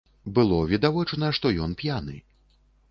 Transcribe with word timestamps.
Было 0.37 0.61
відавочна, 0.71 1.31
што 1.41 1.55
ён 1.67 1.77
п'яны. 1.85 2.21